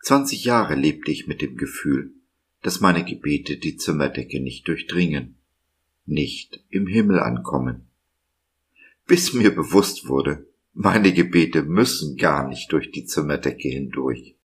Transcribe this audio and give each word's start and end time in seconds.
Zwanzig 0.00 0.44
Jahre 0.44 0.74
lebte 0.74 1.10
ich 1.10 1.26
mit 1.26 1.42
dem 1.42 1.56
Gefühl, 1.56 2.12
dass 2.62 2.80
meine 2.80 3.04
Gebete 3.04 3.56
die 3.56 3.76
Zimmerdecke 3.76 4.40
nicht 4.40 4.66
durchdringen, 4.66 5.36
nicht 6.06 6.64
im 6.70 6.86
Himmel 6.86 7.20
ankommen. 7.20 7.88
Bis 9.06 9.32
mir 9.32 9.54
bewusst 9.54 10.08
wurde, 10.08 10.46
meine 10.72 11.12
Gebete 11.12 11.62
müssen 11.62 12.16
gar 12.16 12.48
nicht 12.48 12.72
durch 12.72 12.90
die 12.90 13.04
Zimmerdecke 13.04 13.68
hindurch. 13.68 14.36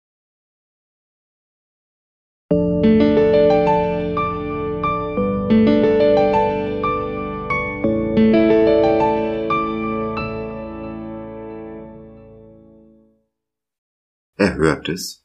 Erhörtes, 14.36 15.24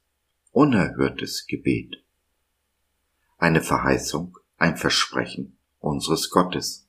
unerhörtes 0.57 1.45
Gebet 1.45 2.03
eine 3.37 3.61
Verheißung, 3.61 4.39
ein 4.57 4.75
Versprechen 4.75 5.55
unseres 5.77 6.31
Gottes. 6.31 6.87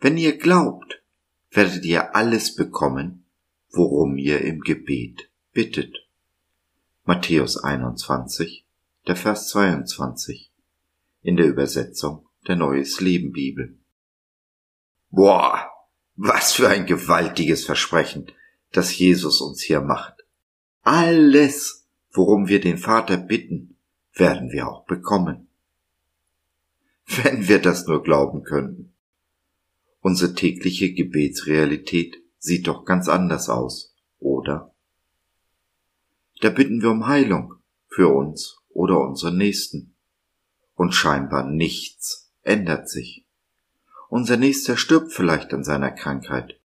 Wenn 0.00 0.16
ihr 0.16 0.38
glaubt, 0.38 1.02
werdet 1.50 1.84
ihr 1.84 2.16
alles 2.16 2.54
bekommen, 2.54 3.26
worum 3.68 4.16
ihr 4.16 4.40
im 4.40 4.60
Gebet 4.60 5.28
bittet. 5.52 5.94
Matthäus 7.04 7.58
21, 7.58 8.66
der 9.06 9.16
Vers 9.16 9.48
22 9.48 10.50
in 11.20 11.36
der 11.36 11.44
Übersetzung 11.44 12.26
der 12.48 12.56
Neues 12.56 13.02
Leben 13.02 13.32
Bibel. 13.32 13.78
Boah, 15.10 15.70
was 16.16 16.54
für 16.54 16.70
ein 16.70 16.86
gewaltiges 16.86 17.66
Versprechen, 17.66 18.32
das 18.70 18.96
Jesus 18.96 19.42
uns 19.42 19.60
hier 19.60 19.82
macht. 19.82 20.24
Alles, 20.80 21.81
worum 22.12 22.48
wir 22.48 22.60
den 22.60 22.78
Vater 22.78 23.16
bitten, 23.16 23.76
werden 24.14 24.50
wir 24.50 24.68
auch 24.68 24.84
bekommen. 24.84 25.48
Wenn 27.06 27.48
wir 27.48 27.60
das 27.60 27.86
nur 27.86 28.02
glauben 28.02 28.44
könnten. 28.44 28.92
Unsere 30.00 30.34
tägliche 30.34 30.92
Gebetsrealität 30.92 32.22
sieht 32.38 32.66
doch 32.66 32.84
ganz 32.84 33.08
anders 33.08 33.48
aus, 33.48 33.94
oder? 34.18 34.74
Da 36.40 36.50
bitten 36.50 36.82
wir 36.82 36.90
um 36.90 37.06
Heilung 37.06 37.54
für 37.88 38.08
uns 38.08 38.58
oder 38.70 39.00
unsere 39.00 39.32
Nächsten. 39.32 39.94
Und 40.74 40.92
scheinbar 40.92 41.48
nichts 41.48 42.32
ändert 42.42 42.88
sich. 42.88 43.24
Unser 44.08 44.36
Nächster 44.36 44.76
stirbt 44.76 45.12
vielleicht 45.12 45.54
an 45.54 45.64
seiner 45.64 45.90
Krankheit, 45.90 46.60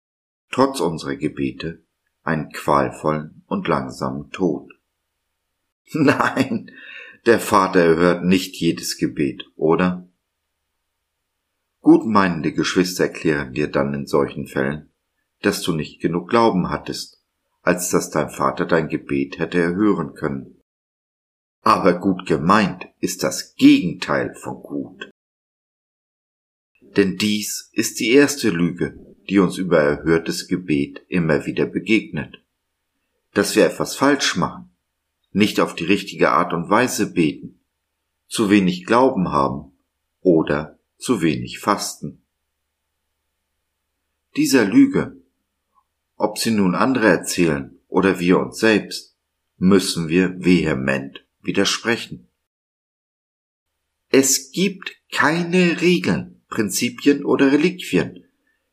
trotz 0.51 0.81
unserer 0.81 1.17
Gebete 1.17 1.83
einen 2.23 2.51
qualvollen 2.51 3.43
und 3.47 3.69
langsamen 3.69 4.31
Tod. 4.31 4.74
Nein, 5.93 6.71
der 7.27 7.41
Vater 7.41 7.81
erhört 7.81 8.25
nicht 8.25 8.57
jedes 8.57 8.99
Gebet, 8.99 9.45
oder? 9.57 10.09
Gutmeinende 11.81 12.53
Geschwister 12.53 13.05
erklären 13.05 13.53
dir 13.53 13.69
dann 13.69 13.93
in 13.93 14.07
solchen 14.07 14.47
Fällen, 14.47 14.91
dass 15.43 15.63
du 15.63 15.75
nicht 15.75 16.01
genug 16.01 16.31
Glauben 16.31 16.71
hattest, 16.71 17.23
als 17.63 17.91
dass 17.91 18.11
dein 18.11 18.31
Vater 18.31 18.65
dein 18.67 18.89
Gebet 18.89 19.39
hätte 19.39 19.61
erhören 19.61 20.15
können. 20.15 20.61
Aber 21.61 21.99
gut 21.99 22.27
gemeint 22.27 22.87
ist 23.01 23.23
das 23.23 23.55
Gegenteil 23.55 24.35
von 24.35 24.63
gut. 24.63 25.11
Denn 26.81 27.17
dies 27.17 27.71
ist 27.73 28.01
die 28.01 28.13
erste 28.13 28.51
Lüge, 28.51 28.99
die 29.29 29.39
uns 29.39 29.59
über 29.59 29.81
erhörtes 29.81 30.47
Gebet 30.49 31.03
immer 31.09 31.47
wieder 31.47 31.67
begegnet. 31.67 32.43
Dass 33.33 33.57
wir 33.57 33.67
etwas 33.67 33.97
falsch 33.97 34.37
machen, 34.37 34.74
nicht 35.35 35.59
auf 35.61 35.75
die 35.75 35.85
richtige 35.85 36.31
Art 36.31 36.53
und 36.53 36.71
Weise 36.71 37.13
beten, 37.13 37.61
zu 38.29 38.51
wenig 38.51 38.87
Glauben 38.87 39.29
haben 39.29 39.73
oder 40.21 40.79
zu 40.97 41.23
wenig 41.23 41.59
fasten. 41.59 42.23
Dieser 44.37 44.65
Lüge, 44.65 45.21
ob 46.17 46.39
sie 46.39 46.53
nun 46.53 46.77
andere 46.77 47.09
erzählen 47.09 47.79
oder 47.89 48.21
wir 48.21 48.39
uns 48.39 48.59
selbst, 48.59 49.17
müssen 49.57 50.09
wir 50.09 50.37
vehement 50.39 51.27
widersprechen. 51.43 52.29
Es 54.11 54.53
gibt 54.53 54.97
keine 55.11 55.81
Regeln, 55.81 56.43
Prinzipien 56.49 57.25
oder 57.25 57.51
Reliquien, 57.51 58.25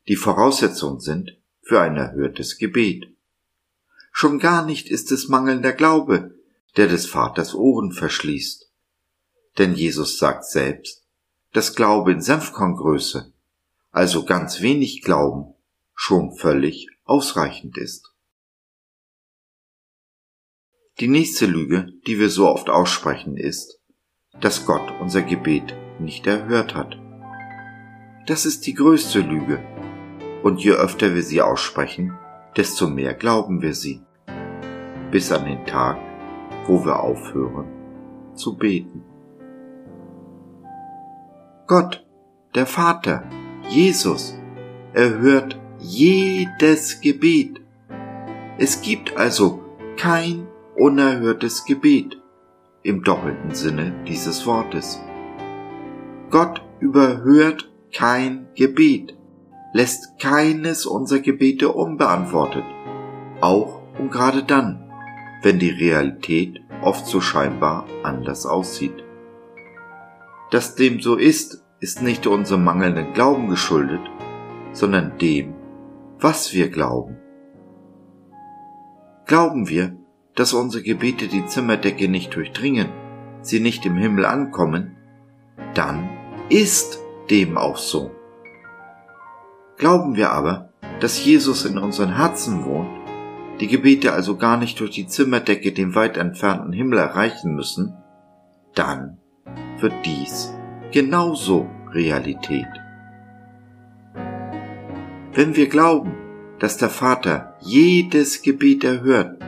die 0.07 0.15
Voraussetzung 0.15 0.99
sind 0.99 1.39
für 1.63 1.81
ein 1.81 1.97
erhörtes 1.97 2.59
Gebet. 2.59 3.15
Schon 4.11 4.37
gar 4.37 4.63
nicht 4.63 4.89
ist 4.89 5.11
es 5.11 5.27
mangelnder 5.27 5.73
Glaube, 5.73 6.35
der 6.77 6.87
des 6.87 7.05
Vaters 7.05 7.53
Ohren 7.53 7.91
verschließt. 7.91 8.71
Denn 9.57 9.75
Jesus 9.75 10.17
sagt 10.17 10.45
selbst, 10.45 11.05
dass 11.51 11.75
Glaube 11.75 12.13
in 12.13 12.21
Senfkorngröße, 12.21 13.33
also 13.91 14.23
ganz 14.25 14.61
wenig 14.61 15.01
Glauben, 15.01 15.53
schon 15.93 16.35
völlig 16.35 16.87
ausreichend 17.03 17.77
ist. 17.77 18.11
Die 20.99 21.07
nächste 21.07 21.45
Lüge, 21.45 21.91
die 22.07 22.19
wir 22.19 22.29
so 22.29 22.47
oft 22.47 22.69
aussprechen, 22.69 23.35
ist, 23.35 23.79
dass 24.39 24.65
Gott 24.65 24.93
unser 24.99 25.21
Gebet 25.21 25.75
nicht 25.99 26.25
erhört 26.27 26.75
hat. 26.75 26.97
Das 28.27 28.45
ist 28.45 28.65
die 28.65 28.73
größte 28.73 29.19
Lüge, 29.19 29.59
und 30.43 30.63
je 30.63 30.71
öfter 30.71 31.13
wir 31.13 31.23
sie 31.23 31.41
aussprechen, 31.41 32.17
desto 32.55 32.87
mehr 32.87 33.13
glauben 33.13 33.61
wir 33.61 33.73
sie, 33.73 34.01
bis 35.11 35.31
an 35.31 35.45
den 35.45 35.65
Tag, 35.65 35.97
wo 36.71 36.85
wir 36.85 37.01
aufhören 37.01 37.65
zu 38.33 38.55
beten. 38.55 39.03
Gott, 41.67 42.05
der 42.55 42.65
Vater, 42.65 43.23
Jesus, 43.67 44.39
erhört 44.93 45.59
jedes 45.79 47.01
Gebet. 47.01 47.59
Es 48.57 48.81
gibt 48.81 49.17
also 49.17 49.59
kein 49.97 50.47
unerhörtes 50.77 51.65
Gebet 51.65 52.17
im 52.83 53.03
doppelten 53.03 53.53
Sinne 53.53 53.93
dieses 54.07 54.47
Wortes. 54.47 55.01
Gott 56.29 56.61
überhört 56.79 57.69
kein 57.93 58.47
Gebet, 58.55 59.17
lässt 59.73 60.17
keines 60.21 60.85
unserer 60.85 61.19
Gebete 61.19 61.67
unbeantwortet, 61.67 62.63
auch 63.41 63.81
und 63.99 64.09
gerade 64.09 64.43
dann, 64.43 64.80
wenn 65.41 65.59
die 65.59 65.71
Realität 65.71 66.61
oft 66.81 67.05
so 67.05 67.21
scheinbar 67.21 67.85
anders 68.03 68.45
aussieht. 68.45 69.03
Dass 70.51 70.75
dem 70.75 71.01
so 71.01 71.15
ist, 71.15 71.63
ist 71.79 72.01
nicht 72.01 72.27
unserem 72.27 72.63
mangelnden 72.63 73.13
Glauben 73.13 73.49
geschuldet, 73.49 74.01
sondern 74.73 75.17
dem, 75.17 75.55
was 76.19 76.53
wir 76.53 76.69
glauben. 76.69 77.17
Glauben 79.25 79.67
wir, 79.67 79.95
dass 80.35 80.53
unsere 80.53 80.83
Gebete 80.83 81.27
die 81.27 81.45
Zimmerdecke 81.45 82.07
nicht 82.07 82.35
durchdringen, 82.35 82.89
sie 83.41 83.59
nicht 83.59 83.85
im 83.85 83.95
Himmel 83.95 84.25
ankommen, 84.25 84.97
dann 85.73 86.09
ist 86.49 86.99
dem 87.29 87.57
auch 87.57 87.77
so. 87.77 88.11
Glauben 89.77 90.15
wir 90.15 90.31
aber, 90.31 90.69
dass 90.99 91.23
Jesus 91.25 91.65
in 91.65 91.77
unseren 91.77 92.15
Herzen 92.15 92.65
wohnt, 92.65 93.00
die 93.59 93.67
Gebete 93.67 94.13
also 94.13 94.37
gar 94.37 94.57
nicht 94.57 94.79
durch 94.79 94.91
die 94.91 95.07
Zimmerdecke 95.07 95.71
den 95.71 95.93
weit 95.95 96.17
entfernten 96.17 96.73
Himmel 96.73 96.99
erreichen 96.99 97.55
müssen, 97.55 97.95
dann 98.73 99.17
wird 99.79 99.93
dies 100.05 100.53
genauso 100.91 101.69
Realität. 101.91 102.67
Wenn 105.33 105.55
wir 105.55 105.69
glauben, 105.69 106.13
dass 106.59 106.77
der 106.77 106.89
Vater 106.89 107.55
jedes 107.61 108.41
Gebet 108.41 108.83
erhört, 108.83 109.41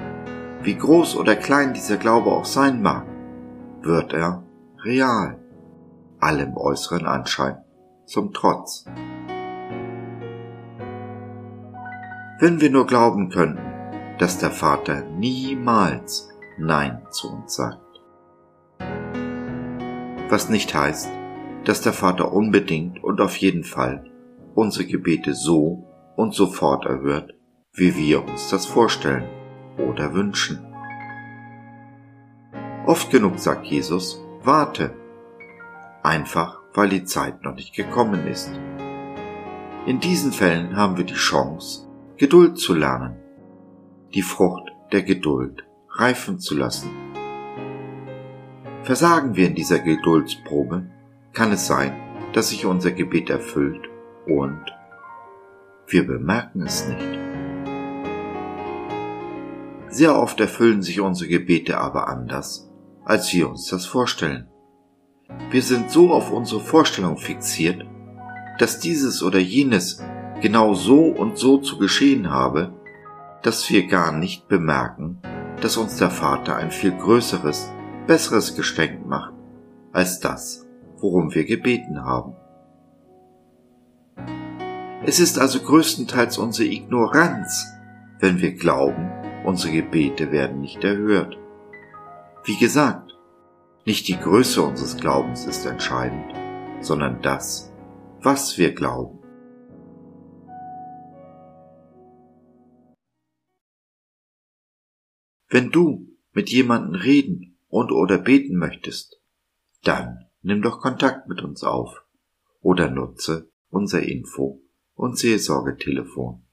wie 0.63 0.75
groß 0.75 1.17
oder 1.17 1.35
klein 1.35 1.73
dieser 1.73 1.97
Glaube 1.97 2.31
auch 2.31 2.45
sein 2.45 2.81
mag, 2.81 3.05
wird 3.81 4.13
er 4.13 4.43
real, 4.83 5.37
allem 6.19 6.55
äußeren 6.55 7.05
Anschein 7.05 7.57
zum 8.05 8.33
Trotz. 8.33 8.85
Wenn 12.39 12.61
wir 12.61 12.69
nur 12.69 12.87
glauben 12.87 13.29
könnten, 13.29 13.72
dass 14.17 14.37
der 14.37 14.51
Vater 14.51 15.03
niemals 15.17 16.29
Nein 16.57 17.01
zu 17.09 17.31
uns 17.31 17.55
sagt. 17.55 17.79
Was 20.29 20.49
nicht 20.49 20.73
heißt, 20.73 21.09
dass 21.65 21.81
der 21.81 21.93
Vater 21.93 22.31
unbedingt 22.31 23.03
und 23.03 23.21
auf 23.21 23.37
jeden 23.37 23.63
Fall 23.63 24.09
unsere 24.55 24.85
Gebete 24.85 25.33
so 25.33 25.87
und 26.15 26.33
sofort 26.33 26.85
erhört, 26.85 27.33
wie 27.73 27.95
wir 27.95 28.23
uns 28.23 28.49
das 28.49 28.65
vorstellen 28.65 29.27
oder 29.77 30.13
wünschen. 30.13 30.59
Oft 32.85 33.09
genug 33.11 33.39
sagt 33.39 33.65
Jesus, 33.65 34.21
warte, 34.43 34.93
einfach 36.03 36.59
weil 36.73 36.89
die 36.89 37.03
Zeit 37.05 37.43
noch 37.43 37.55
nicht 37.55 37.75
gekommen 37.75 38.27
ist. 38.27 38.51
In 39.85 39.99
diesen 39.99 40.31
Fällen 40.31 40.75
haben 40.75 40.97
wir 40.97 41.05
die 41.05 41.13
Chance, 41.13 41.87
Geduld 42.17 42.57
zu 42.57 42.73
lernen, 42.73 43.17
die 44.13 44.21
Frucht 44.21 44.71
der 44.91 45.01
Geduld 45.01 45.65
reifen 45.89 46.39
zu 46.39 46.55
lassen. 46.55 46.91
Versagen 48.83 49.35
wir 49.35 49.47
in 49.47 49.55
dieser 49.55 49.79
Geduldsprobe, 49.79 50.89
kann 51.33 51.51
es 51.51 51.65
sein, 51.65 51.93
dass 52.33 52.49
sich 52.49 52.65
unser 52.65 52.91
Gebet 52.91 53.29
erfüllt 53.29 53.89
und 54.27 54.61
wir 55.87 56.05
bemerken 56.05 56.61
es 56.61 56.87
nicht. 56.87 57.19
Sehr 59.89 60.19
oft 60.19 60.39
erfüllen 60.39 60.81
sich 60.81 61.01
unsere 61.01 61.29
Gebete 61.29 61.77
aber 61.79 62.07
anders, 62.07 62.69
als 63.05 63.33
wir 63.33 63.49
uns 63.49 63.67
das 63.67 63.85
vorstellen. 63.85 64.47
Wir 65.49 65.61
sind 65.61 65.89
so 65.89 66.11
auf 66.11 66.31
unsere 66.31 66.61
Vorstellung 66.61 67.17
fixiert, 67.17 67.85
dass 68.59 68.79
dieses 68.79 69.23
oder 69.23 69.39
jenes 69.39 70.03
genau 70.41 70.73
so 70.73 71.05
und 71.05 71.37
so 71.37 71.57
zu 71.57 71.77
geschehen 71.77 72.29
habe, 72.29 72.73
dass 73.43 73.69
wir 73.69 73.87
gar 73.87 74.11
nicht 74.13 74.47
bemerken, 74.47 75.21
dass 75.61 75.77
uns 75.77 75.97
der 75.97 76.09
Vater 76.09 76.55
ein 76.55 76.71
viel 76.71 76.91
größeres, 76.91 77.71
besseres 78.07 78.55
Geschenk 78.55 79.05
macht 79.05 79.33
als 79.91 80.19
das, 80.19 80.65
worum 80.97 81.33
wir 81.35 81.45
gebeten 81.45 82.03
haben. 82.03 82.35
Es 85.05 85.19
ist 85.19 85.37
also 85.37 85.59
größtenteils 85.59 86.37
unsere 86.37 86.69
Ignoranz, 86.69 87.67
wenn 88.19 88.39
wir 88.39 88.53
glauben, 88.53 89.11
unsere 89.43 89.73
Gebete 89.73 90.31
werden 90.31 90.61
nicht 90.61 90.83
erhört. 90.83 91.37
Wie 92.45 92.57
gesagt, 92.57 93.13
nicht 93.85 94.07
die 94.07 94.17
Größe 94.17 94.61
unseres 94.61 94.95
Glaubens 94.95 95.45
ist 95.45 95.65
entscheidend, 95.65 96.33
sondern 96.79 97.21
das, 97.21 97.73
was 98.21 98.57
wir 98.57 98.73
glauben. 98.73 99.19
Wenn 105.53 105.69
du 105.69 106.09
mit 106.31 106.49
jemandem 106.49 106.99
reden 106.99 107.59
und 107.67 107.91
oder 107.91 108.17
beten 108.17 108.57
möchtest, 108.57 109.21
dann 109.83 110.25
nimm 110.41 110.63
doch 110.63 110.81
Kontakt 110.81 111.27
mit 111.27 111.43
uns 111.43 111.63
auf 111.63 112.03
oder 112.61 112.89
nutze 112.89 113.51
unser 113.69 114.01
Info- 114.01 114.63
und 114.95 115.15
Seelsorgetelefon 115.19 116.43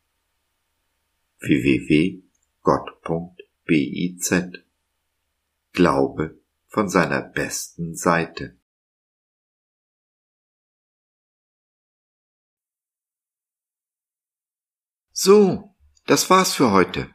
www.gott.biz 1.39 2.25
Glaube 5.73 6.39
von 6.67 6.91
seiner 6.91 7.23
besten 7.23 7.95
Seite. 7.95 8.59
So, 15.13 15.75
das 16.05 16.29
war's 16.29 16.53
für 16.53 16.71
heute. 16.73 17.15